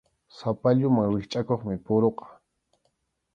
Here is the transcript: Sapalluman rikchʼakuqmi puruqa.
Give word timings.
Sapalluman 0.37 1.11
rikchʼakuqmi 1.17 1.75
puruqa. 1.85 2.25